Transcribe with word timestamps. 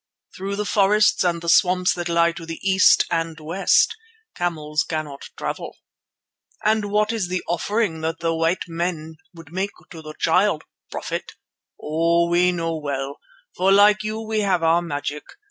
Through 0.35 0.55
the 0.55 0.65
forests 0.65 1.23
and 1.23 1.43
the 1.43 1.47
swamps 1.47 1.93
that 1.93 2.09
lie 2.09 2.31
to 2.31 2.43
the 2.47 2.57
east 2.67 3.05
and 3.11 3.39
west 3.39 3.95
camels 4.35 4.81
cannot 4.81 5.29
travel." 5.37 5.77
"And 6.65 6.85
what 6.85 7.11
is 7.13 7.27
the 7.27 7.43
offering 7.47 8.01
that 8.01 8.19
the 8.19 8.33
white 8.33 8.67
men 8.67 9.17
would 9.35 9.51
make 9.53 9.69
to 9.91 10.01
the 10.01 10.15
Child, 10.17 10.63
Prophet? 10.89 11.33
Oh! 11.79 12.27
we 12.31 12.51
know 12.51 12.77
well, 12.79 13.19
for 13.55 13.71
like 13.71 14.01
you 14.01 14.19
we 14.19 14.39
have 14.39 14.63
our 14.63 14.81
magic. 14.81 15.21